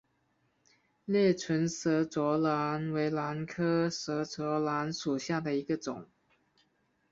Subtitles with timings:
[1.05, 6.09] 裂唇舌喙兰为兰科舌喙兰属下的一个种。